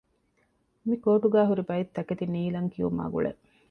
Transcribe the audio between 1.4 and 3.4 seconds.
ހުރި ބައެއްތަކެތި ނީލަންކިޔުމާގުޅޭ